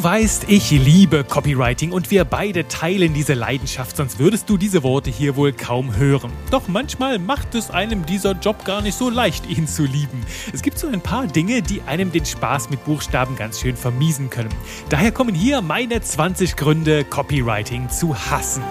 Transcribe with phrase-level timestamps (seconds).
[0.00, 4.82] Du weißt, ich liebe Copywriting und wir beide teilen diese Leidenschaft, sonst würdest du diese
[4.82, 6.32] Worte hier wohl kaum hören.
[6.50, 10.24] Doch manchmal macht es einem dieser Job gar nicht so leicht, ihn zu lieben.
[10.54, 14.30] Es gibt so ein paar Dinge, die einem den Spaß mit Buchstaben ganz schön vermiesen
[14.30, 14.54] können.
[14.88, 18.62] Daher kommen hier meine 20 Gründe, Copywriting zu hassen.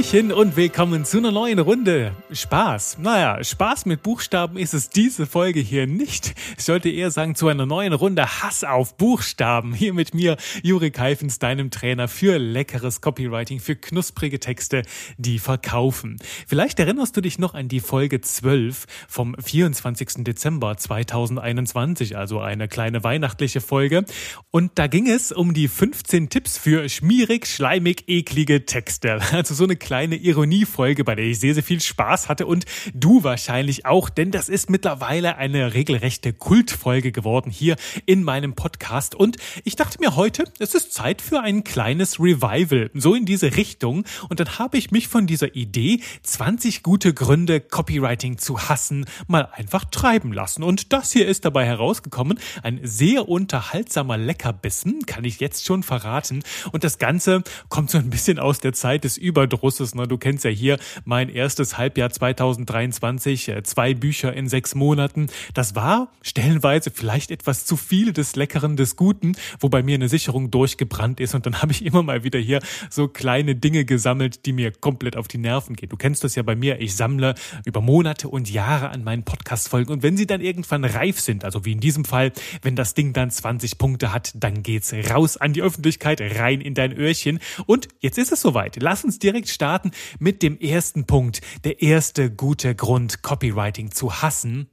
[0.00, 2.12] Hallöchen und willkommen zu einer neuen Runde.
[2.32, 2.96] Spaß.
[3.00, 6.34] Naja, Spaß mit Buchstaben ist es diese Folge hier nicht.
[6.56, 9.74] Ich sollte eher sagen zu einer neuen Runde Hass auf Buchstaben.
[9.74, 14.84] Hier mit mir, Juri Keifens, deinem Trainer für leckeres Copywriting, für knusprige Texte,
[15.18, 16.16] die verkaufen.
[16.46, 20.24] Vielleicht erinnerst du dich noch an die Folge 12 vom 24.
[20.24, 24.06] Dezember 2021, also eine kleine weihnachtliche Folge.
[24.50, 29.20] Und da ging es um die 15 Tipps für schmierig, schleimig, eklige Texte.
[29.32, 33.24] Also so eine kleine Ironiefolge, bei der ich sehr, sehr viel Spaß hatte und du
[33.24, 37.74] wahrscheinlich auch, denn das ist mittlerweile eine regelrechte Kultfolge geworden hier
[38.06, 39.16] in meinem Podcast.
[39.16, 43.56] Und ich dachte mir heute, es ist Zeit für ein kleines Revival, so in diese
[43.56, 44.04] Richtung.
[44.28, 49.48] Und dann habe ich mich von dieser Idee, 20 gute Gründe Copywriting zu hassen, mal
[49.52, 50.62] einfach treiben lassen.
[50.62, 56.44] Und das hier ist dabei herausgekommen, ein sehr unterhaltsamer Leckerbissen, kann ich jetzt schon verraten.
[56.70, 59.48] Und das Ganze kommt so ein bisschen aus der Zeit des Über
[59.80, 59.94] Überdrusses.
[59.94, 60.06] Ne?
[60.06, 65.28] Du kennst ja hier mein erstes Halbjahr 2023, äh, zwei Bücher in sechs Monaten.
[65.54, 70.08] Das war stellenweise vielleicht etwas zu viel des Leckeren, des Guten, wo bei mir eine
[70.08, 71.34] Sicherung durchgebrannt ist.
[71.34, 72.60] Und dann habe ich immer mal wieder hier
[72.90, 75.88] so kleine Dinge gesammelt, die mir komplett auf die Nerven gehen.
[75.88, 76.80] Du kennst das ja bei mir.
[76.80, 77.34] Ich sammle
[77.64, 79.92] über Monate und Jahre an meinen Podcast-Folgen.
[79.92, 82.32] Und wenn sie dann irgendwann reif sind, also wie in diesem Fall,
[82.62, 86.74] wenn das Ding dann 20 Punkte hat, dann geht's raus an die Öffentlichkeit, rein in
[86.74, 87.40] dein Öhrchen.
[87.66, 88.76] Und jetzt ist es soweit.
[88.80, 91.42] Lass uns direkt starten mit dem ersten Punkt.
[91.64, 94.70] Der erste gute Grund, Copywriting zu hassen.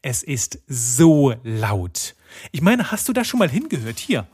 [0.00, 2.14] Es ist so laut.
[2.52, 3.98] Ich meine, hast du da schon mal hingehört?
[3.98, 4.28] Hier.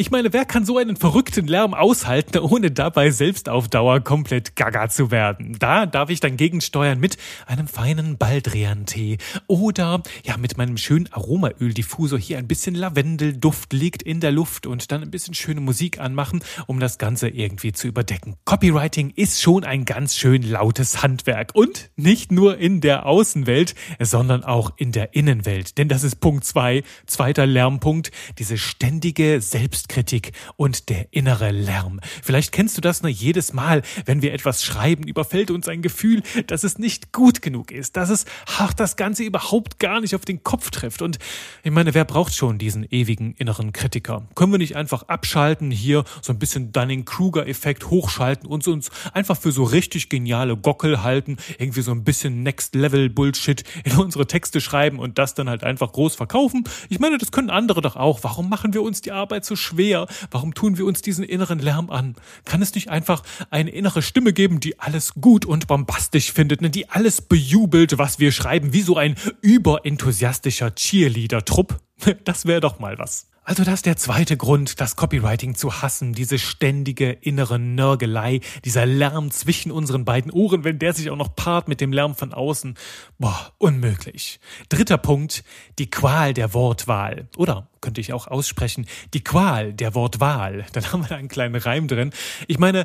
[0.00, 4.54] Ich meine, wer kann so einen verrückten Lärm aushalten, ohne dabei selbst auf Dauer komplett
[4.54, 5.56] gaga zu werden?
[5.58, 7.16] Da darf ich dann gegensteuern mit
[7.46, 14.20] einem feinen Baldrian-Tee oder ja mit meinem schönen Aromaöl-Diffusor hier ein bisschen Lavendelduft liegt in
[14.20, 18.36] der Luft und dann ein bisschen schöne Musik anmachen, um das Ganze irgendwie zu überdecken.
[18.44, 24.44] Copywriting ist schon ein ganz schön lautes Handwerk und nicht nur in der Außenwelt, sondern
[24.44, 25.76] auch in der Innenwelt.
[25.76, 32.00] Denn das ist Punkt zwei, zweiter Lärmpunkt, diese ständige Selbst Selbstkritik und der innere Lärm.
[32.22, 36.22] Vielleicht kennst du das nur jedes Mal, wenn wir etwas schreiben, überfällt uns ein Gefühl,
[36.46, 38.26] dass es nicht gut genug ist, dass es
[38.58, 41.02] ach, das Ganze überhaupt gar nicht auf den Kopf trifft.
[41.02, 41.18] Und
[41.62, 44.28] ich meine, wer braucht schon diesen ewigen inneren Kritiker?
[44.34, 49.52] Können wir nicht einfach abschalten, hier so ein bisschen Dunning-Kruger-Effekt hochschalten und uns einfach für
[49.52, 55.18] so richtig geniale Gockel halten, irgendwie so ein bisschen Next-Level-Bullshit in unsere Texte schreiben und
[55.18, 56.64] das dann halt einfach groß verkaufen?
[56.90, 58.20] Ich meine, das können andere doch auch.
[58.22, 59.77] Warum machen wir uns die Arbeit so schwer?
[59.78, 60.08] Schwer?
[60.32, 62.16] Warum tun wir uns diesen inneren Lärm an?
[62.44, 66.70] Kann es nicht einfach eine innere Stimme geben, die alles gut und bombastisch findet, ne?
[66.70, 71.80] die alles bejubelt, was wir schreiben, wie so ein überenthusiastischer Cheerleader-Trupp?
[72.24, 73.28] Das wäre doch mal was.
[73.48, 78.84] Also das ist der zweite Grund, das Copywriting zu hassen, diese ständige innere Nörgelei, dieser
[78.84, 82.34] Lärm zwischen unseren beiden Ohren, wenn der sich auch noch paart mit dem Lärm von
[82.34, 82.74] außen.
[83.18, 84.38] Boah, unmöglich.
[84.68, 85.44] Dritter Punkt,
[85.78, 87.30] die Qual der Wortwahl.
[87.38, 90.66] Oder könnte ich auch aussprechen, die Qual der Wortwahl.
[90.74, 92.10] Dann haben wir da einen kleinen Reim drin.
[92.48, 92.84] Ich meine,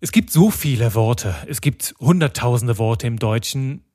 [0.00, 1.36] es gibt so viele Worte.
[1.46, 3.85] Es gibt hunderttausende Worte im Deutschen.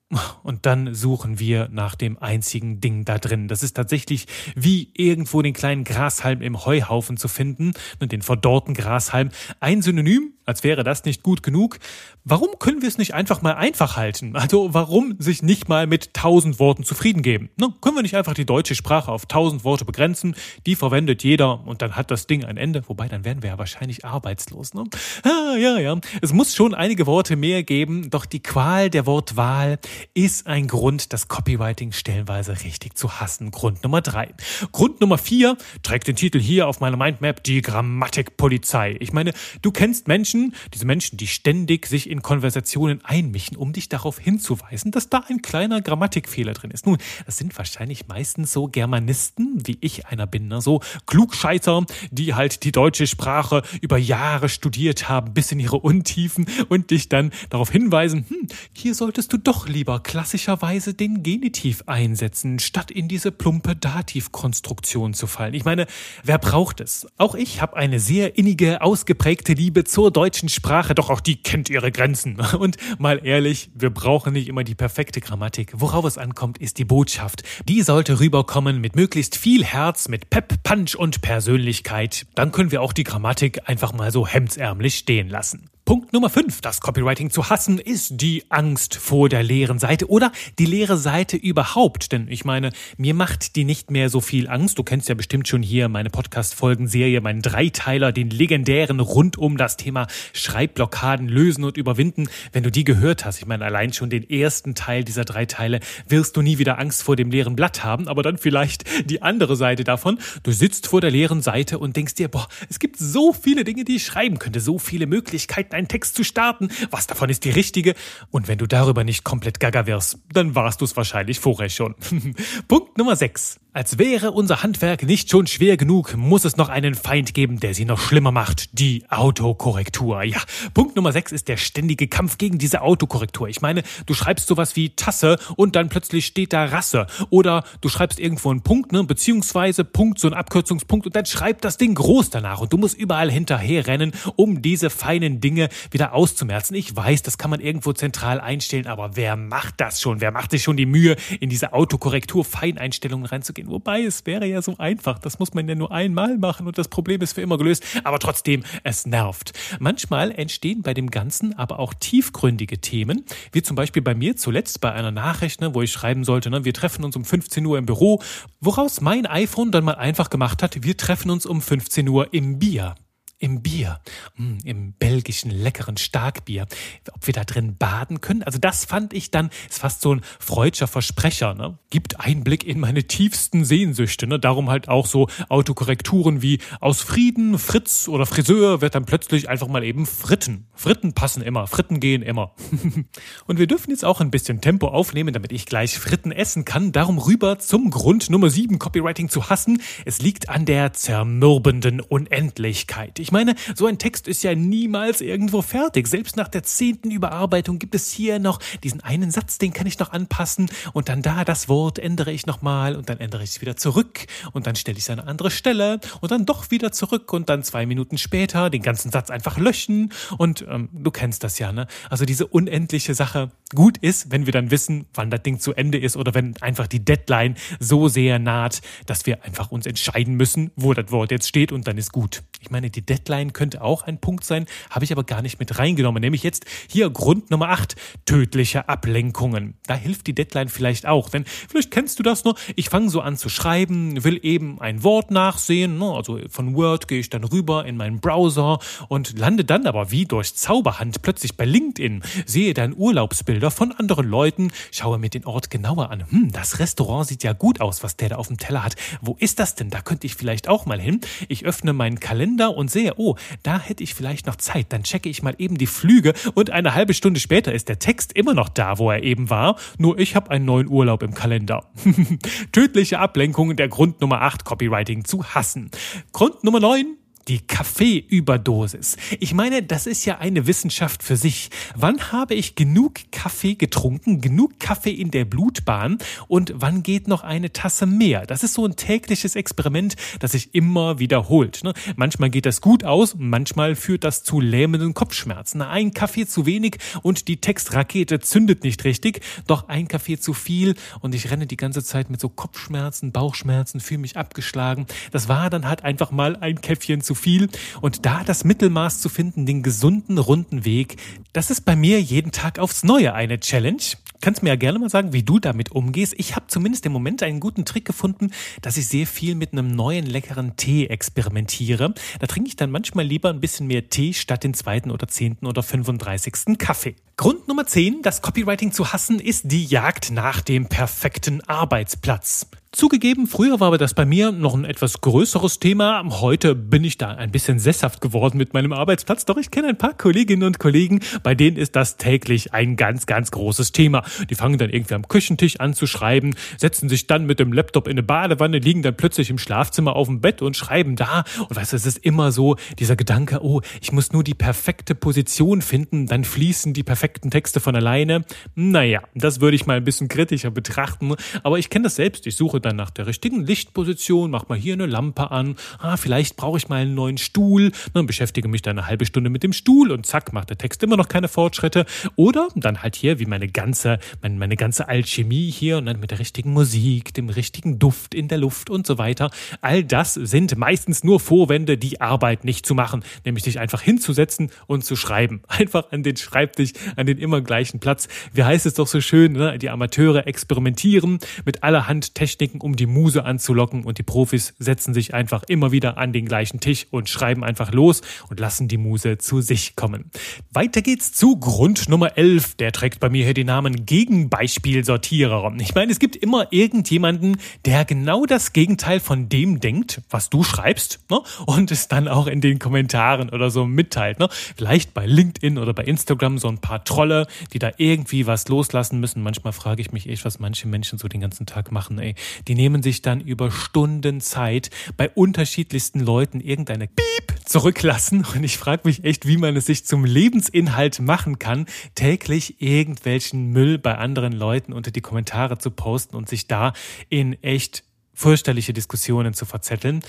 [0.43, 3.47] Und dann suchen wir nach dem einzigen Ding da drin.
[3.47, 9.29] Das ist tatsächlich wie irgendwo den kleinen Grashalm im Heuhaufen zu finden, den verdorrten Grashalm.
[9.59, 11.79] Ein Synonym als wäre das nicht gut genug.
[12.25, 14.35] Warum können wir es nicht einfach mal einfach halten?
[14.35, 17.49] Also warum sich nicht mal mit tausend Worten zufrieden geben?
[17.55, 17.73] Ne?
[17.79, 20.35] Können wir nicht einfach die deutsche Sprache auf tausend Worte begrenzen?
[20.65, 22.83] Die verwendet jeder und dann hat das Ding ein Ende.
[22.87, 24.73] Wobei, dann wären wir ja wahrscheinlich arbeitslos.
[24.73, 24.83] Ne?
[25.23, 25.97] Ah, ja, ja.
[26.21, 29.79] Es muss schon einige Worte mehr geben, doch die Qual der Wortwahl
[30.13, 33.51] ist ein Grund, das Copywriting stellenweise richtig zu hassen.
[33.51, 34.33] Grund Nummer drei.
[34.73, 38.97] Grund Nummer vier trägt den Titel hier auf meiner Mindmap, die Grammatikpolizei.
[38.99, 39.31] Ich meine,
[39.61, 44.19] du kennst Menschen, Menschen, diese Menschen, die ständig sich in Konversationen einmischen, um dich darauf
[44.19, 46.85] hinzuweisen, dass da ein kleiner Grammatikfehler drin ist.
[46.85, 50.61] Nun, das sind wahrscheinlich meistens so Germanisten, wie ich einer bin, ne?
[50.61, 56.45] so Klugscheißer, die halt die deutsche Sprache über Jahre studiert haben, bis in ihre Untiefen
[56.69, 62.59] und dich dann darauf hinweisen, hm, hier solltest du doch lieber klassischerweise den Genitiv einsetzen,
[62.59, 65.53] statt in diese plumpe Dativkonstruktion zu fallen.
[65.53, 65.87] Ich meine,
[66.23, 67.07] wer braucht es?
[67.17, 71.69] Auch ich habe eine sehr innige, ausgeprägte Liebe zur deutschen Sprache, doch auch die kennt
[71.69, 72.39] ihre Grenzen.
[72.59, 75.73] Und mal ehrlich, wir brauchen nicht immer die perfekte Grammatik.
[75.75, 77.43] Worauf es ankommt, ist die Botschaft.
[77.67, 82.25] Die sollte rüberkommen mit möglichst viel Herz, mit Pep, Punch und Persönlichkeit.
[82.35, 85.69] Dann können wir auch die Grammatik einfach mal so hemdsärmlich stehen lassen.
[85.91, 90.31] Punkt Nummer 5, das Copywriting zu hassen, ist die Angst vor der leeren Seite oder
[90.57, 92.13] die leere Seite überhaupt.
[92.13, 94.79] Denn ich meine, mir macht die nicht mehr so viel Angst.
[94.79, 99.75] Du kennst ja bestimmt schon hier meine Podcast-Folgenserie, meinen Dreiteiler, den legendären rund um das
[99.75, 102.29] Thema Schreibblockaden lösen und überwinden.
[102.53, 105.81] Wenn du die gehört hast, ich meine, allein schon den ersten Teil dieser drei Teile,
[106.07, 109.57] wirst du nie wieder Angst vor dem leeren Blatt haben, aber dann vielleicht die andere
[109.57, 110.19] Seite davon.
[110.43, 113.83] Du sitzt vor der leeren Seite und denkst dir, boah, es gibt so viele Dinge,
[113.83, 116.69] die ich schreiben könnte, so viele Möglichkeiten, einen Text zu starten.
[116.91, 117.95] Was davon ist die richtige?
[118.29, 121.95] Und wenn du darüber nicht komplett gaga wirst, dann warst du es wahrscheinlich vorher schon.
[122.67, 123.59] Punkt Nummer 6.
[123.73, 127.73] Als wäre unser Handwerk nicht schon schwer genug, muss es noch einen Feind geben, der
[127.73, 128.77] sie noch schlimmer macht.
[128.77, 130.23] Die Autokorrektur.
[130.23, 130.39] Ja,
[130.73, 133.47] Punkt Nummer 6 ist der ständige Kampf gegen diese Autokorrektur.
[133.47, 137.07] Ich meine, du schreibst sowas wie Tasse und dann plötzlich steht da Rasse.
[137.29, 141.63] Oder du schreibst irgendwo einen Punkt, ne, beziehungsweise Punkt, so ein Abkürzungspunkt und dann schreibt
[141.63, 145.60] das Ding groß danach und du musst überall hinterher rennen, um diese feinen Dinge
[145.91, 146.75] wieder auszumerzen.
[146.75, 150.19] Ich weiß, das kann man irgendwo zentral einstellen, aber wer macht das schon?
[150.19, 153.61] Wer macht sich schon die Mühe, in diese Autokorrektur Feineinstellungen reinzugehen?
[153.61, 153.69] gehen.
[153.69, 155.19] Wobei es wäre ja so einfach.
[155.19, 157.83] Das muss man ja nur einmal machen und das Problem ist für immer gelöst.
[158.03, 159.53] Aber trotzdem, es nervt.
[159.79, 164.81] Manchmal entstehen bei dem Ganzen aber auch tiefgründige Themen, wie zum Beispiel bei mir zuletzt
[164.81, 167.77] bei einer Nachricht, ne, wo ich schreiben sollte, ne, wir treffen uns um 15 Uhr
[167.77, 168.21] im Büro,
[168.59, 172.59] woraus mein iPhone dann mal einfach gemacht hat, wir treffen uns um 15 Uhr im
[172.59, 172.95] Bier
[173.41, 173.99] im Bier,
[174.35, 176.67] hm, im belgischen leckeren Starkbier,
[177.11, 178.43] ob wir da drin baden können.
[178.43, 181.79] Also das fand ich dann, ist fast so ein freudscher Versprecher, ne?
[181.89, 184.39] Gibt Einblick in meine tiefsten Sehnsüchte, ne?
[184.39, 189.67] Darum halt auch so Autokorrekturen wie aus Frieden, Fritz oder Friseur wird dann plötzlich einfach
[189.67, 190.67] mal eben Fritten.
[190.75, 192.53] Fritten passen immer, Fritten gehen immer.
[193.47, 196.91] Und wir dürfen jetzt auch ein bisschen Tempo aufnehmen, damit ich gleich Fritten essen kann.
[196.91, 199.81] Darum rüber zum Grund Nummer 7 Copywriting zu hassen.
[200.05, 203.17] Es liegt an der zermürbenden Unendlichkeit.
[203.17, 206.07] Ich ich meine, so ein Text ist ja niemals irgendwo fertig.
[206.07, 209.97] Selbst nach der zehnten Überarbeitung gibt es hier noch diesen einen Satz, den kann ich
[209.99, 213.61] noch anpassen und dann da das Wort ändere ich nochmal und dann ändere ich es
[213.61, 216.91] wieder zurück und dann stelle ich es an eine andere Stelle und dann doch wieder
[216.91, 221.45] zurück und dann zwei Minuten später den ganzen Satz einfach löschen und ähm, du kennst
[221.45, 221.87] das ja, ne?
[222.09, 225.99] Also diese unendliche Sache gut ist, wenn wir dann wissen, wann das Ding zu Ende
[225.99, 230.71] ist oder wenn einfach die Deadline so sehr naht, dass wir einfach uns entscheiden müssen,
[230.75, 232.43] wo das Wort jetzt steht und dann ist gut.
[232.59, 233.20] Ich meine, die Deadline
[233.53, 236.21] könnte auch ein Punkt sein, habe ich aber gar nicht mit reingenommen.
[236.21, 237.95] Nämlich jetzt hier Grund Nummer 8,
[238.25, 239.75] tödliche Ablenkungen.
[239.85, 242.55] Da hilft die Deadline vielleicht auch, denn vielleicht kennst du das nur.
[242.75, 246.05] Ich fange so an zu schreiben, will eben ein Wort nachsehen, ne?
[246.05, 250.25] also von Word gehe ich dann rüber in meinen Browser und lande dann aber wie
[250.25, 255.69] durch Zauberhand plötzlich bei LinkedIn, sehe dann Urlaubsbilder von anderen Leuten, schaue mir den Ort
[255.69, 256.29] genauer an.
[256.29, 258.95] Hm, das Restaurant sieht ja gut aus, was der da auf dem Teller hat.
[259.21, 259.89] Wo ist das denn?
[259.89, 261.21] Da könnte ich vielleicht auch mal hin.
[261.47, 264.87] Ich öffne meinen Kalender und sehe, oh, da hätte ich vielleicht noch Zeit.
[264.89, 268.33] Dann checke ich mal eben die Flüge und eine halbe Stunde später ist der Text
[268.33, 269.77] immer noch da, wo er eben war.
[269.97, 271.85] Nur ich habe einen neuen Urlaub im Kalender.
[272.71, 275.91] Tödliche Ablenkungen der Grund Nummer 8 Copywriting zu hassen.
[276.31, 279.17] Grund Nummer 9 die Kaffeeüberdosis.
[279.39, 281.69] Ich meine, das ist ja eine Wissenschaft für sich.
[281.95, 286.17] Wann habe ich genug Kaffee getrunken, genug Kaffee in der Blutbahn
[286.47, 288.45] und wann geht noch eine Tasse mehr?
[288.45, 291.83] Das ist so ein tägliches Experiment, das sich immer wiederholt.
[291.83, 291.93] Ne?
[292.15, 295.81] Manchmal geht das gut aus, manchmal führt das zu lähmenden Kopfschmerzen.
[295.81, 300.95] Ein Kaffee zu wenig und die Textrakete zündet nicht richtig, doch ein Kaffee zu viel
[301.19, 305.07] und ich renne die ganze Zeit mit so Kopfschmerzen, Bauchschmerzen, fühle mich abgeschlagen.
[305.31, 307.69] Das war dann halt einfach mal ein Käffchen zu zu viel.
[308.01, 311.15] Und da das Mittelmaß zu finden, den gesunden, runden Weg,
[311.53, 314.01] das ist bei mir jeden Tag aufs Neue eine Challenge.
[314.41, 316.33] Kannst mir ja gerne mal sagen, wie du damit umgehst.
[316.37, 319.95] Ich habe zumindest im Moment einen guten Trick gefunden, dass ich sehr viel mit einem
[319.95, 322.13] neuen leckeren Tee experimentiere.
[322.39, 325.67] Da trinke ich dann manchmal lieber ein bisschen mehr Tee statt den zweiten oder zehnten
[325.67, 326.77] oder 35.
[326.77, 327.15] Kaffee.
[327.37, 332.67] Grund Nummer 10, das Copywriting zu hassen, ist die Jagd nach dem perfekten Arbeitsplatz.
[332.93, 336.25] Zugegeben, früher war aber das bei mir noch ein etwas größeres Thema.
[336.41, 339.45] Heute bin ich da ein bisschen sesshaft geworden mit meinem Arbeitsplatz.
[339.45, 343.27] Doch ich kenne ein paar Kolleginnen und Kollegen, bei denen ist das täglich ein ganz,
[343.27, 344.23] ganz großes Thema.
[344.49, 348.07] Die fangen dann irgendwie am Küchentisch an zu schreiben, setzen sich dann mit dem Laptop
[348.07, 351.45] in eine Badewanne, liegen dann plötzlich im Schlafzimmer auf dem Bett und schreiben da.
[351.69, 355.15] Und weißt du, es ist immer so dieser Gedanke, oh, ich muss nur die perfekte
[355.15, 358.43] Position finden, dann fließen die perfekten Texte von alleine.
[358.75, 361.35] Naja, das würde ich mal ein bisschen kritischer betrachten.
[361.63, 362.45] Aber ich kenne das selbst.
[362.47, 366.57] Ich suche dann nach der richtigen Lichtposition, mach mal hier eine Lampe an, ah, vielleicht
[366.57, 369.73] brauche ich mal einen neuen Stuhl, dann beschäftige mich dann eine halbe Stunde mit dem
[369.73, 372.05] Stuhl und zack, macht der Text immer noch keine Fortschritte.
[372.35, 376.31] Oder dann halt hier, wie meine ganze, meine, meine ganze Alchemie hier und dann mit
[376.31, 379.51] der richtigen Musik, dem richtigen Duft in der Luft und so weiter.
[379.81, 384.71] All das sind meistens nur Vorwände, die Arbeit nicht zu machen, nämlich dich einfach hinzusetzen
[384.87, 385.61] und zu schreiben.
[385.67, 388.27] Einfach an den Schreibtisch, an den immer gleichen Platz.
[388.53, 389.77] Wie heißt es doch so schön, ne?
[389.77, 395.33] die Amateure experimentieren mit allerhand Techniken, um die Muse anzulocken und die Profis setzen sich
[395.33, 399.37] einfach immer wieder an den gleichen Tisch und schreiben einfach los und lassen die Muse
[399.37, 400.31] zu sich kommen.
[400.71, 402.75] Weiter geht's zu Grund Nummer 11.
[402.75, 405.73] Der trägt bei mir hier den Namen Gegenbeispielsortierer.
[405.79, 410.63] Ich meine, es gibt immer irgendjemanden, der genau das Gegenteil von dem denkt, was du
[410.63, 411.41] schreibst ne?
[411.65, 414.39] und es dann auch in den Kommentaren oder so mitteilt.
[414.39, 414.49] Ne?
[414.75, 419.19] Vielleicht bei LinkedIn oder bei Instagram so ein paar Trolle, die da irgendwie was loslassen
[419.19, 419.43] müssen.
[419.43, 422.19] Manchmal frage ich mich echt, was manche Menschen so den ganzen Tag machen.
[422.19, 422.35] Ey,
[422.67, 428.45] die nehmen sich dann über Stunden Zeit bei unterschiedlichsten Leuten irgendeine Piep zurücklassen.
[428.53, 433.71] Und ich frage mich echt, wie man es sich zum Lebensinhalt machen kann, täglich irgendwelchen
[433.71, 436.93] Müll bei anderen Leuten unter die Kommentare zu posten und sich da
[437.29, 438.03] in echt
[438.33, 440.21] fürchterliche Diskussionen zu verzetteln.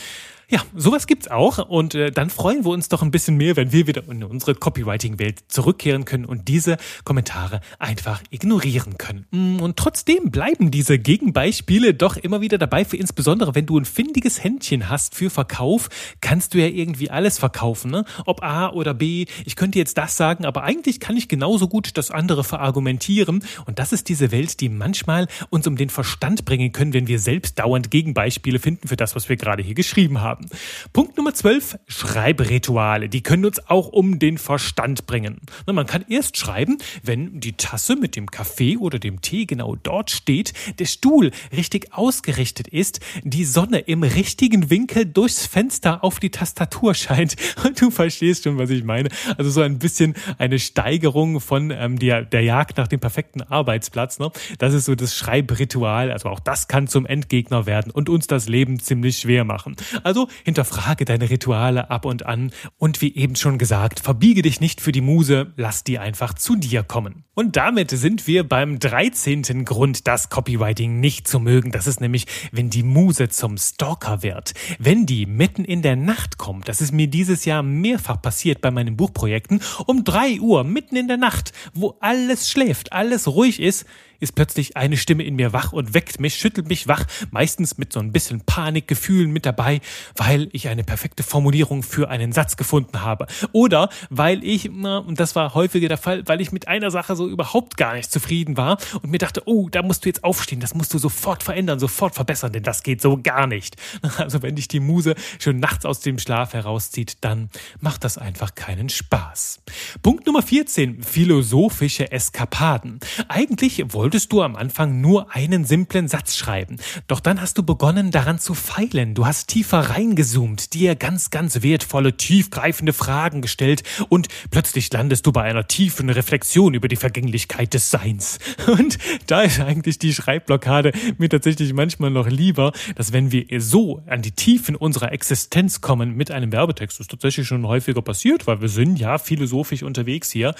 [0.52, 3.72] Ja, sowas gibt's auch und äh, dann freuen wir uns doch ein bisschen mehr, wenn
[3.72, 9.24] wir wieder in unsere Copywriting-Welt zurückkehren können und diese Kommentare einfach ignorieren können.
[9.30, 13.86] Mm, und trotzdem bleiben diese Gegenbeispiele doch immer wieder dabei, für insbesondere wenn du ein
[13.86, 15.88] findiges Händchen hast für Verkauf,
[16.20, 18.04] kannst du ja irgendwie alles verkaufen, ne?
[18.26, 19.24] Ob A oder B.
[19.46, 23.78] Ich könnte jetzt das sagen, aber eigentlich kann ich genauso gut das andere verargumentieren und
[23.78, 27.58] das ist diese Welt, die manchmal uns um den Verstand bringen können, wenn wir selbst
[27.58, 30.50] dauernd Gegenbeispiele finden für das, was wir gerade hier geschrieben haben haben.
[30.92, 33.08] Punkt Nummer 12, Schreibrituale.
[33.08, 35.40] Die können uns auch um den Verstand bringen.
[35.66, 40.10] Man kann erst schreiben, wenn die Tasse mit dem Kaffee oder dem Tee genau dort
[40.10, 46.30] steht, der Stuhl richtig ausgerichtet ist, die Sonne im richtigen Winkel durchs Fenster auf die
[46.30, 47.36] Tastatur scheint.
[47.64, 49.08] Und du verstehst schon, was ich meine.
[49.36, 54.18] Also so ein bisschen eine Steigerung von ähm, der, der Jagd nach dem perfekten Arbeitsplatz.
[54.18, 54.30] Ne?
[54.58, 56.10] Das ist so das Schreibritual.
[56.10, 59.76] Also auch das kann zum Endgegner werden und uns das Leben ziemlich schwer machen.
[60.02, 64.80] Also hinterfrage deine Rituale ab und an und wie eben schon gesagt, verbiege dich nicht
[64.80, 67.24] für die Muse, lass die einfach zu dir kommen.
[67.34, 69.64] Und damit sind wir beim 13.
[69.64, 71.70] Grund, das Copywriting nicht zu mögen.
[71.70, 74.52] Das ist nämlich, wenn die Muse zum Stalker wird.
[74.78, 76.68] Wenn die mitten in der Nacht kommt.
[76.68, 79.62] Das ist mir dieses Jahr mehrfach passiert bei meinen Buchprojekten.
[79.86, 83.86] Um drei Uhr, mitten in der Nacht, wo alles schläft, alles ruhig ist,
[84.22, 87.92] ist plötzlich eine Stimme in mir wach und weckt mich, schüttelt mich wach, meistens mit
[87.92, 89.80] so ein bisschen Panikgefühlen mit dabei,
[90.16, 93.26] weil ich eine perfekte Formulierung für einen Satz gefunden habe.
[93.52, 97.28] Oder weil ich, und das war häufiger der Fall, weil ich mit einer Sache so
[97.28, 100.74] überhaupt gar nicht zufrieden war und mir dachte, oh, da musst du jetzt aufstehen, das
[100.74, 103.76] musst du sofort verändern, sofort verbessern, denn das geht so gar nicht.
[104.22, 107.50] Also wenn dich die Muse schon nachts aus dem Schlaf herauszieht, dann
[107.80, 109.60] macht das einfach keinen Spaß.
[110.02, 113.00] Punkt Nummer 14, philosophische Eskapaden.
[113.28, 116.76] Eigentlich wollte wolltest du am Anfang nur einen simplen Satz schreiben.
[117.06, 119.14] Doch dann hast du begonnen daran zu feilen.
[119.14, 125.32] Du hast tiefer reingezoomt, dir ganz, ganz wertvolle, tiefgreifende Fragen gestellt und plötzlich landest du
[125.32, 128.38] bei einer tiefen Reflexion über die Vergänglichkeit des Seins.
[128.66, 134.02] Und da ist eigentlich die Schreibblockade mir tatsächlich manchmal noch lieber, dass wenn wir so
[134.06, 138.46] an die Tiefen unserer Existenz kommen mit einem Werbetext, das ist tatsächlich schon häufiger passiert,
[138.46, 140.54] weil wir sind ja philosophisch unterwegs hier,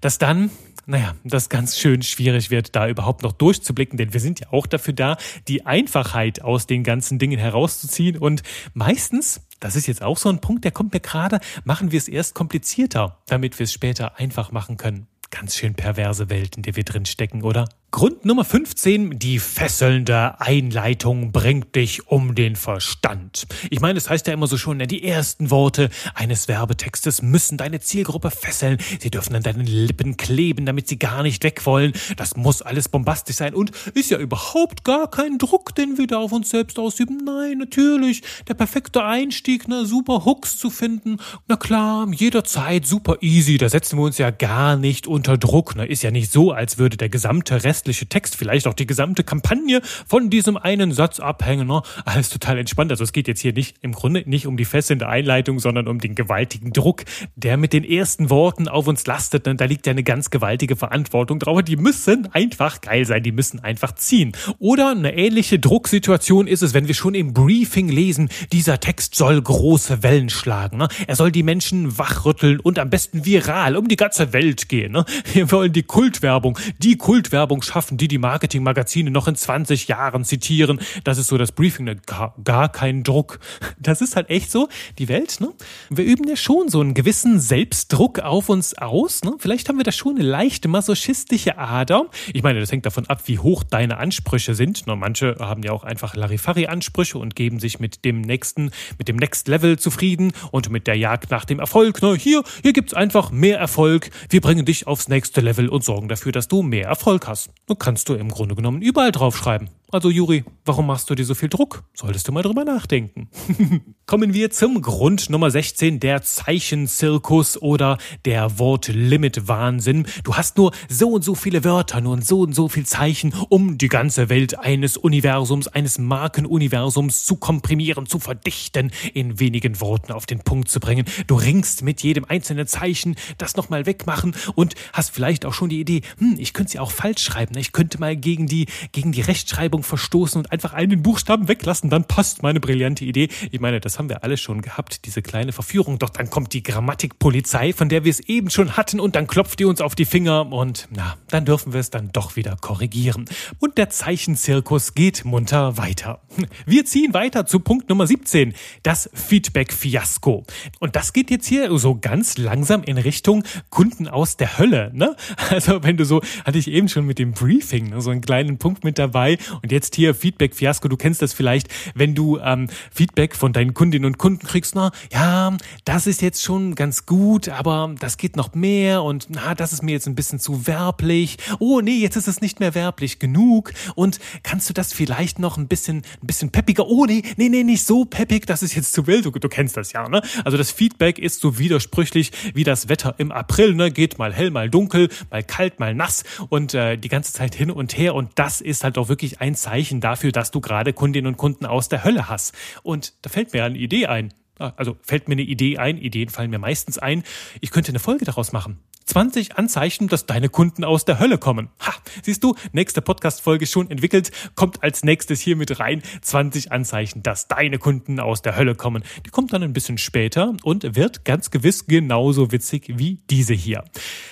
[0.00, 0.50] dass dann
[0.84, 4.66] naja, das ganz schön schwierig wird, da überhaupt noch durchzublicken, denn wir sind ja auch
[4.66, 8.42] dafür da, die Einfachheit aus den ganzen Dingen herauszuziehen und
[8.74, 12.08] meistens das ist jetzt auch so ein Punkt, der kommt mir gerade, machen wir es
[12.08, 15.06] erst komplizierter, damit wir es später einfach machen können.
[15.30, 17.68] Ganz schön perverse Welt, in der wir drin stecken, oder?
[17.94, 23.46] Grund Nummer 15, die fesselnde Einleitung bringt dich um den Verstand.
[23.68, 27.80] Ich meine, es heißt ja immer so schon, die ersten Worte eines Werbetextes müssen deine
[27.80, 28.78] Zielgruppe fesseln.
[28.98, 31.92] Sie dürfen an deinen Lippen kleben, damit sie gar nicht weg wollen.
[32.16, 36.16] Das muss alles bombastisch sein und ist ja überhaupt gar kein Druck, den wir da
[36.16, 37.18] auf uns selbst ausüben.
[37.22, 38.22] Nein, natürlich.
[38.48, 41.18] Der perfekte Einstieg, ne, super Hooks zu finden.
[41.46, 43.58] Na klar, jederzeit super easy.
[43.58, 45.76] Da setzen wir uns ja gar nicht unter Druck.
[45.76, 48.86] Ne, ist ja nicht so, als würde der gesamte Rest restliche Text, vielleicht auch die
[48.86, 51.66] gesamte Kampagne von diesem einen Satz abhängen.
[51.66, 51.82] Ne?
[52.04, 52.92] Alles total entspannt.
[52.92, 55.98] Also es geht jetzt hier nicht im Grunde nicht um die fesselnde Einleitung, sondern um
[55.98, 59.48] den gewaltigen Druck, der mit den ersten Worten auf uns lastet.
[59.48, 61.60] Und da liegt ja eine ganz gewaltige Verantwortung drauf.
[61.62, 64.32] Die müssen einfach geil sein, die müssen einfach ziehen.
[64.60, 69.42] Oder eine ähnliche Drucksituation ist es, wenn wir schon im Briefing lesen, dieser Text soll
[69.42, 70.78] große Wellen schlagen.
[70.78, 70.88] Ne?
[71.08, 74.92] Er soll die Menschen wachrütteln und am besten viral um die ganze Welt gehen.
[74.92, 75.04] Ne?
[75.32, 80.78] Wir wollen die Kultwerbung, die Kultwerbung schaffen, die die Marketingmagazine noch in 20 Jahren zitieren.
[81.04, 81.96] Das ist so das Briefing, ne?
[81.96, 83.40] gar, gar kein Druck.
[83.78, 85.40] Das ist halt echt so, die Welt.
[85.40, 85.52] Ne?
[85.90, 89.24] Wir üben ja schon so einen gewissen Selbstdruck auf uns aus.
[89.24, 89.34] Ne?
[89.38, 92.06] Vielleicht haben wir da schon eine leichte masochistische Ader.
[92.32, 94.86] Ich meine, das hängt davon ab, wie hoch deine Ansprüche sind.
[94.86, 94.94] Ne?
[94.94, 99.48] Manche haben ja auch einfach Larifari-Ansprüche und geben sich mit dem nächsten, mit dem Next
[99.48, 102.00] Level zufrieden und mit der Jagd nach dem Erfolg.
[102.02, 102.14] Ne?
[102.14, 104.10] Hier, hier gibt's einfach mehr Erfolg.
[104.28, 107.50] Wir bringen dich aufs nächste Level und sorgen dafür, dass du mehr Erfolg hast.
[107.78, 109.70] Kannst du im Grunde genommen überall draufschreiben.
[109.94, 111.84] Also Juri, warum machst du dir so viel Druck?
[111.92, 113.28] Solltest du mal drüber nachdenken.
[114.06, 120.06] Kommen wir zum Grund Nummer 16, der Zeichenzirkus oder der Wortlimit-Wahnsinn.
[120.24, 123.76] Du hast nur so und so viele Wörter, nur so und so viel Zeichen, um
[123.76, 130.24] die ganze Welt eines Universums, eines Markenuniversums zu komprimieren, zu verdichten, in wenigen Worten auf
[130.24, 131.04] den Punkt zu bringen.
[131.26, 135.80] Du ringst mit jedem einzelnen Zeichen, das nochmal wegmachen und hast vielleicht auch schon die
[135.80, 137.58] Idee, hm, ich könnte sie auch falsch schreiben.
[137.58, 141.90] Ich könnte mal gegen die, gegen die Rechtschreibung Ordnung verstoßen und einfach einen Buchstaben weglassen,
[141.90, 143.28] dann passt meine brillante Idee.
[143.50, 145.98] Ich meine, das haben wir alle schon gehabt, diese kleine Verführung.
[145.98, 149.58] Doch dann kommt die Grammatikpolizei, von der wir es eben schon hatten, und dann klopft
[149.58, 153.26] die uns auf die Finger und na, dann dürfen wir es dann doch wieder korrigieren.
[153.58, 156.20] Und der Zeichenzirkus geht munter weiter.
[156.66, 160.44] Wir ziehen weiter zu Punkt Nummer 17, das Feedback-Fiasko.
[160.80, 164.90] Und das geht jetzt hier so ganz langsam in Richtung Kunden aus der Hölle.
[164.94, 165.16] Ne?
[165.50, 168.58] Also wenn du so, hatte ich eben schon mit dem Briefing, ne, so einen kleinen
[168.58, 173.34] Punkt mit dabei und jetzt hier Feedback-Fiasko, du kennst das vielleicht, wenn du ähm, Feedback
[173.34, 177.94] von deinen Kundinnen und Kunden kriegst, na, ja, das ist jetzt schon ganz gut, aber
[177.98, 181.38] das geht noch mehr und na, das ist mir jetzt ein bisschen zu werblich.
[181.58, 185.56] Oh, nee, jetzt ist es nicht mehr werblich genug und kannst du das vielleicht noch
[185.56, 186.86] ein bisschen, ein bisschen peppiger?
[186.86, 189.24] Oh, nee, nee, nee, nicht so peppig, das ist jetzt zu wild.
[189.24, 190.22] Du, du kennst das ja, ne?
[190.44, 193.90] Also das Feedback ist so widersprüchlich wie das Wetter im April, ne?
[193.90, 197.70] Geht mal hell, mal dunkel, mal kalt, mal nass und äh, die ganze Zeit hin
[197.70, 201.28] und her und das ist halt auch wirklich ein Zeichen dafür, dass du gerade Kundinnen
[201.28, 202.54] und Kunden aus der Hölle hast.
[202.82, 204.34] Und da fällt mir eine Idee ein.
[204.70, 207.22] Also fällt mir eine Idee ein, Ideen fallen mir meistens ein.
[207.60, 208.78] Ich könnte eine Folge daraus machen.
[209.06, 211.68] 20 Anzeichen, dass deine Kunden aus der Hölle kommen.
[211.80, 216.02] Ha, siehst du, nächste Podcast-Folge schon entwickelt, kommt als nächstes hier mit rein.
[216.22, 219.02] 20 Anzeichen, dass deine Kunden aus der Hölle kommen.
[219.26, 223.84] Die kommt dann ein bisschen später und wird ganz gewiss genauso witzig wie diese hier.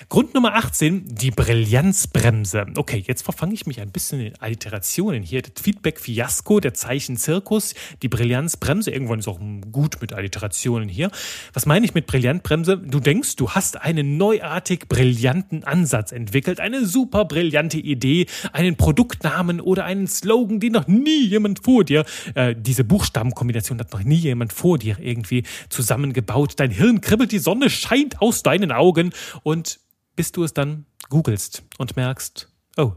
[0.09, 2.67] Grund Nummer 18, die Brillanzbremse.
[2.77, 5.43] Okay, jetzt verfange ich mich ein bisschen in Alliterationen hier.
[5.43, 8.91] Das Feedback-Fiasko, der Zeichen-Zirkus, die Brillanzbremse.
[8.91, 9.41] Irgendwann ist auch
[9.71, 11.11] gut mit Alliterationen hier.
[11.53, 12.79] Was meine ich mit Brillantbremse?
[12.79, 18.77] Du denkst, du hast eine neuartige großartig brillanten Ansatz entwickelt, eine super brillante Idee, einen
[18.77, 22.05] Produktnamen oder einen Slogan, den noch nie jemand vor dir,
[22.35, 26.55] äh, diese Buchstabenkombination hat noch nie jemand vor dir irgendwie zusammengebaut.
[26.57, 29.81] Dein Hirn kribbelt, die Sonne scheint aus deinen Augen und
[30.17, 32.93] bis du es dann googelst und merkst, oh,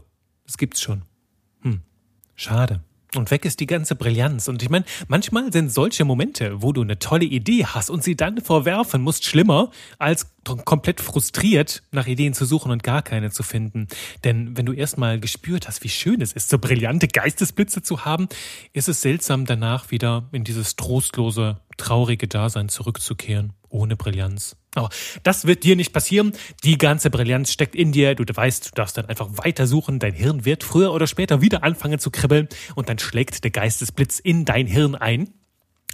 [0.46, 1.02] das gibt's schon.
[1.62, 1.80] Hm,
[2.34, 2.82] schade.
[3.16, 4.48] Und weg ist die ganze Brillanz.
[4.48, 8.16] Und ich meine, manchmal sind solche Momente, wo du eine tolle Idee hast und sie
[8.16, 10.30] dann vorwerfen musst, schlimmer, als
[10.64, 13.88] komplett frustriert nach Ideen zu suchen und gar keine zu finden.
[14.24, 18.28] Denn wenn du erstmal gespürt hast, wie schön es ist, so brillante Geistesblitze zu haben,
[18.72, 24.56] ist es seltsam, danach wieder in dieses trostlose, traurige Dasein zurückzukehren, ohne Brillanz.
[24.74, 24.88] Aber
[25.22, 26.32] das wird dir nicht passieren.
[26.64, 28.14] Die ganze Brillanz steckt in dir.
[28.14, 29.98] Du weißt, du darfst dann einfach weitersuchen.
[29.98, 34.18] Dein Hirn wird früher oder später wieder anfangen zu kribbeln und dann schlägt der Geistesblitz
[34.18, 35.32] in dein Hirn ein.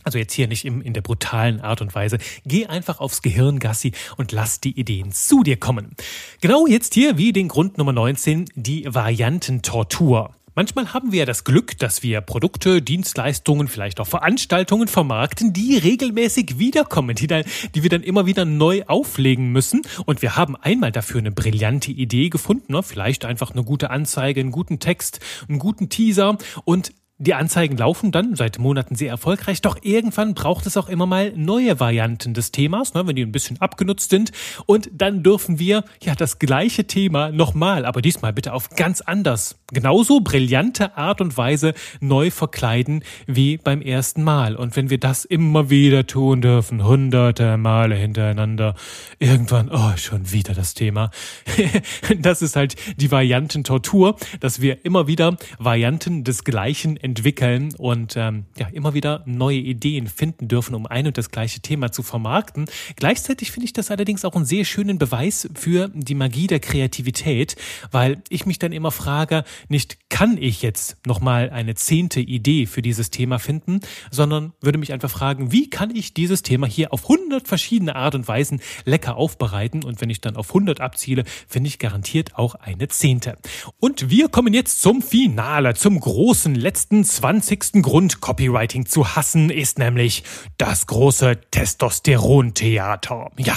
[0.02, 2.18] Also jetzt hier nicht in der brutalen Art und Weise.
[2.46, 5.94] Geh einfach aufs Gehirn, Gassi, und lass die Ideen zu dir kommen.
[6.40, 10.34] Genau jetzt hier wie den Grund Nummer 19, die Variantentortur.
[10.60, 15.78] Manchmal haben wir ja das Glück, dass wir Produkte, Dienstleistungen, vielleicht auch Veranstaltungen vermarkten, die
[15.78, 17.44] regelmäßig wiederkommen, die, dann,
[17.74, 19.80] die wir dann immer wieder neu auflegen müssen.
[20.04, 22.82] Und wir haben einmal dafür eine brillante Idee gefunden, ne?
[22.82, 28.12] vielleicht einfach eine gute Anzeige, einen guten Text, einen guten Teaser und Die Anzeigen laufen
[28.12, 32.50] dann seit Monaten sehr erfolgreich, doch irgendwann braucht es auch immer mal neue Varianten des
[32.50, 34.32] Themas, ne, wenn die ein bisschen abgenutzt sind.
[34.64, 39.58] Und dann dürfen wir ja das gleiche Thema nochmal, aber diesmal bitte auf ganz anders,
[39.70, 44.56] genauso brillante Art und Weise neu verkleiden wie beim ersten Mal.
[44.56, 48.74] Und wenn wir das immer wieder tun dürfen, hunderte Male hintereinander,
[49.18, 51.10] irgendwann, oh, schon wieder das Thema.
[52.18, 58.44] das ist halt die Variantentortur, dass wir immer wieder Varianten des Gleichen entwickeln und ähm,
[58.56, 62.66] ja immer wieder neue Ideen finden dürfen, um ein und das gleiche Thema zu vermarkten.
[62.94, 67.56] Gleichzeitig finde ich das allerdings auch einen sehr schönen Beweis für die Magie der Kreativität,
[67.90, 72.82] weil ich mich dann immer frage, nicht kann ich jetzt nochmal eine zehnte Idee für
[72.82, 77.10] dieses Thema finden, sondern würde mich einfach fragen, wie kann ich dieses Thema hier auf
[77.10, 81.68] 100 verschiedene Art und Weisen lecker aufbereiten und wenn ich dann auf 100 abziele, finde
[81.68, 83.36] ich garantiert auch eine zehnte.
[83.80, 87.82] Und wir kommen jetzt zum Finale, zum großen letzten 20.
[87.82, 90.24] Grund, Copywriting zu hassen, ist nämlich
[90.58, 93.30] das große Testosterontheater.
[93.38, 93.56] Ja,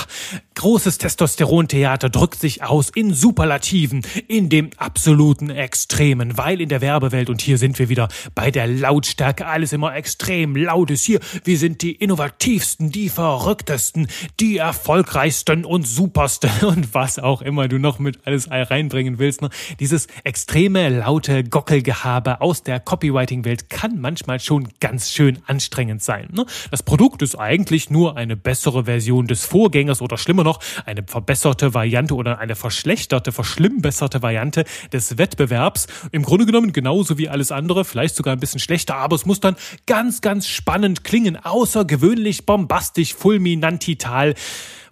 [0.55, 7.29] großes Testosterontheater drückt sich aus in Superlativen, in dem absoluten Extremen, weil in der Werbewelt,
[7.29, 11.57] und hier sind wir wieder bei der Lautstärke, alles immer extrem laut ist hier, wir
[11.57, 14.07] sind die innovativsten, die verrücktesten,
[14.39, 19.41] die erfolgreichsten und supersten und was auch immer du noch mit alles reinbringen willst.
[19.41, 19.49] Ne?
[19.79, 26.29] Dieses extreme, laute Gockelgehabe aus der Copywriting Marketingwelt kann manchmal schon ganz schön anstrengend sein.
[26.31, 26.45] Ne?
[26.71, 31.73] Das Produkt ist eigentlich nur eine bessere Version des Vorgängers oder schlimmer noch, eine verbesserte
[31.73, 35.87] Variante oder eine verschlechterte, verschlimmbesserte Variante des Wettbewerbs.
[36.11, 39.39] Im Grunde genommen genauso wie alles andere, vielleicht sogar ein bisschen schlechter, aber es muss
[39.39, 44.33] dann ganz, ganz spannend klingen, außergewöhnlich bombastisch, fulminantital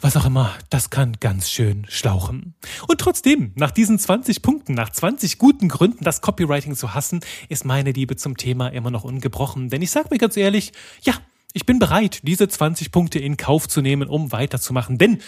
[0.01, 2.55] was auch immer, das kann ganz schön schlauchen.
[2.87, 7.65] Und trotzdem, nach diesen 20 Punkten, nach 20 guten Gründen, das Copywriting zu hassen, ist
[7.65, 9.69] meine Liebe zum Thema immer noch ungebrochen.
[9.69, 10.71] Denn ich sag mir ganz ehrlich,
[11.03, 11.13] ja,
[11.53, 14.97] ich bin bereit, diese 20 Punkte in Kauf zu nehmen, um weiterzumachen.
[14.97, 15.19] Denn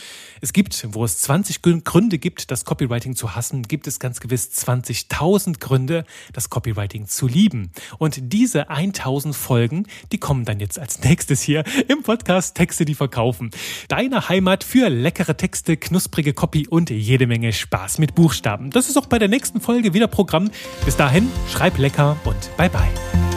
[0.41, 4.49] es gibt, wo es 20 Gründe gibt, das Copywriting zu hassen, gibt es ganz gewiss
[4.51, 7.71] 20.000 Gründe, das Copywriting zu lieben.
[7.97, 12.95] Und diese 1000 Folgen, die kommen dann jetzt als nächstes hier im Podcast Texte, die
[12.95, 13.51] verkaufen.
[13.89, 18.69] Deine Heimat für leckere Texte, knusprige Copy und jede Menge Spaß mit Buchstaben.
[18.69, 20.51] Das ist auch bei der nächsten Folge wieder Programm.
[20.85, 23.32] Bis dahin, schreib lecker und bye bye.